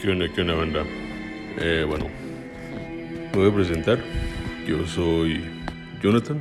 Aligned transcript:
¿Qué 0.00 0.10
onda, 0.10 0.26
qué 0.34 0.40
onda, 0.40 0.54
banda? 0.54 0.82
Eh, 1.58 1.84
bueno, 1.86 2.06
me 3.32 3.38
voy 3.38 3.50
a 3.50 3.54
presentar. 3.54 3.98
Yo 4.66 4.86
soy 4.86 5.42
Jonathan. 6.02 6.38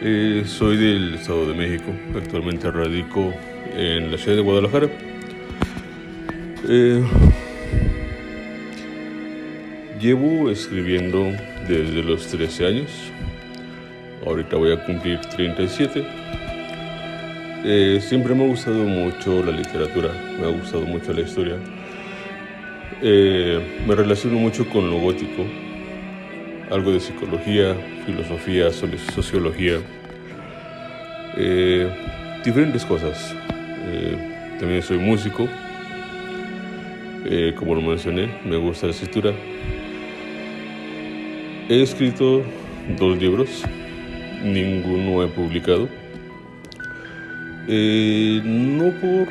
Eh, 0.00 0.42
soy 0.46 0.78
del 0.78 1.16
Estado 1.16 1.46
de 1.48 1.54
México. 1.54 1.92
Actualmente 2.16 2.70
radico 2.70 3.34
en 3.76 4.10
la 4.10 4.16
ciudad 4.16 4.38
de 4.38 4.42
Guadalajara. 4.42 4.88
Eh, 6.66 7.04
llevo 10.00 10.48
escribiendo 10.48 11.24
desde 11.68 12.02
los 12.02 12.26
13 12.28 12.66
años. 12.66 13.12
Ahorita 14.24 14.56
voy 14.56 14.72
a 14.72 14.82
cumplir 14.82 15.20
37. 15.20 16.06
Eh, 17.64 17.98
siempre 18.00 18.34
me 18.34 18.44
ha 18.44 18.48
gustado 18.48 18.82
mucho 18.84 19.44
la 19.44 19.52
literatura, 19.52 20.10
me 20.40 20.46
ha 20.46 20.50
gustado 20.50 20.86
mucho 20.86 21.12
la 21.12 21.20
historia. 21.20 21.58
Eh, 23.00 23.60
me 23.86 23.94
relaciono 23.94 24.38
mucho 24.38 24.68
con 24.68 24.90
lo 24.90 24.98
gótico, 24.98 25.44
algo 26.70 26.92
de 26.92 27.00
psicología, 27.00 27.76
filosofía, 28.04 28.70
sociología, 28.72 29.78
eh, 31.36 31.88
diferentes 32.44 32.84
cosas. 32.84 33.34
también 34.58 34.82
soy 34.82 34.98
músico, 34.98 35.48
como 37.56 37.74
lo 37.76 37.80
mencioné, 37.80 38.28
me 38.44 38.56
gusta 38.56 38.86
la 38.86 38.92
escritura. 38.92 39.32
He 41.68 41.82
escrito 41.82 42.42
dos 42.96 43.18
libros, 43.18 43.62
ninguno 44.42 45.22
he 45.22 45.28
publicado. 45.28 45.88
Eh, 47.68 48.40
no 48.42 48.90
por 48.98 49.28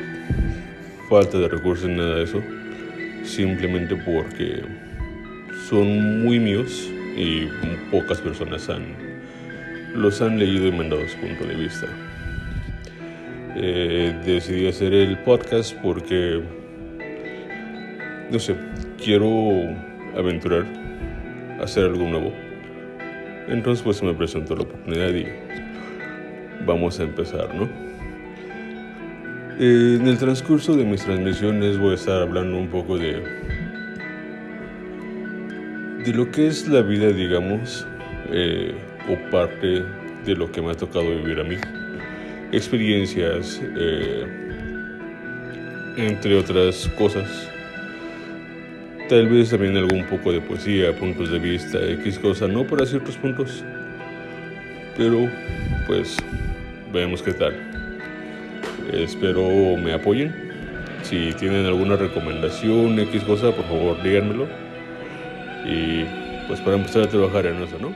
falta 1.08 1.38
de 1.38 1.48
recursos 1.48 1.88
ni 1.88 1.96
nada 1.96 2.16
de 2.16 2.22
eso, 2.22 2.40
simplemente 3.28 3.94
porque 3.96 4.62
son 5.68 6.22
muy 6.22 6.40
míos 6.40 6.90
y 7.16 7.46
pocas 7.90 8.20
personas 8.20 8.68
han, 8.68 8.86
los 9.94 10.20
han 10.22 10.38
leído 10.38 10.68
y 10.68 10.72
me 10.72 10.84
han 10.84 10.90
dado 10.90 11.06
su 11.06 11.18
punto 11.18 11.44
de 11.44 11.54
vista. 11.54 11.86
Eh, 13.56 14.14
decidí 14.24 14.66
hacer 14.66 14.94
el 14.94 15.18
podcast 15.18 15.74
porque, 15.82 16.42
no 18.30 18.38
sé, 18.38 18.54
quiero 19.02 19.28
aventurar, 20.16 20.64
hacer 21.60 21.84
algo 21.84 22.08
nuevo. 22.08 22.32
Entonces 23.48 23.82
pues 23.82 24.02
me 24.02 24.14
presentó 24.14 24.54
la 24.56 24.62
oportunidad 24.62 25.10
y 25.10 25.26
vamos 26.66 27.00
a 27.00 27.04
empezar, 27.04 27.54
¿no? 27.54 27.68
Eh, 29.60 29.98
en 30.00 30.06
el 30.06 30.18
transcurso 30.18 30.76
de 30.76 30.84
mis 30.84 31.02
transmisiones 31.02 31.78
voy 31.78 31.90
a 31.90 31.94
estar 31.96 32.22
hablando 32.22 32.56
un 32.56 32.68
poco 32.68 32.96
de, 32.96 33.20
de 36.04 36.12
lo 36.12 36.30
que 36.30 36.46
es 36.46 36.68
la 36.68 36.80
vida, 36.80 37.08
digamos, 37.08 37.84
eh, 38.30 38.72
o 39.08 39.30
parte 39.32 39.82
de 40.24 40.36
lo 40.36 40.52
que 40.52 40.62
me 40.62 40.70
ha 40.70 40.74
tocado 40.74 41.10
vivir 41.10 41.40
a 41.40 41.42
mí. 41.42 41.56
Experiencias, 42.52 43.60
eh, 43.76 44.26
entre 45.96 46.36
otras 46.36 46.88
cosas. 46.96 47.50
Tal 49.08 49.26
vez 49.26 49.50
también 49.50 49.76
algún 49.76 50.04
poco 50.06 50.30
de 50.30 50.40
poesía, 50.40 50.96
puntos 50.96 51.32
de 51.32 51.38
vista, 51.40 51.84
X 51.84 52.20
cosa, 52.20 52.46
no 52.46 52.64
para 52.64 52.86
ciertos 52.86 53.16
puntos. 53.16 53.64
Pero, 54.96 55.28
pues, 55.88 56.16
veamos 56.92 57.22
qué 57.22 57.32
tal. 57.32 57.87
Espero 58.92 59.76
me 59.76 59.92
apoyen. 59.92 60.34
Si 61.02 61.32
tienen 61.34 61.66
alguna 61.66 61.96
recomendación, 61.96 62.98
X 62.98 63.22
cosa, 63.24 63.52
por 63.52 63.64
favor 63.66 64.02
díganmelo. 64.02 64.46
Y 65.64 66.04
pues 66.46 66.60
para 66.60 66.76
empezar 66.76 67.02
a 67.02 67.08
trabajar 67.08 67.46
en 67.46 67.62
eso, 67.62 67.78
¿no? 67.80 67.92